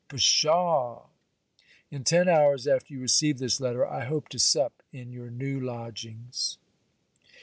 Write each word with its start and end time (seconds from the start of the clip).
Psha! 0.09 1.03
In 1.91 2.03
ten 2.03 2.27
hours 2.27 2.65
after 2.65 2.91
you 2.91 2.99
receive 2.99 3.37
this 3.37 3.59
letter, 3.61 3.85
I 3.85 4.05
hope 4.05 4.29
to 4.29 4.39
sup 4.39 4.81
in 4.91 5.11
your 5.11 5.29
new 5.29 5.59
lodgings. 5.59 6.57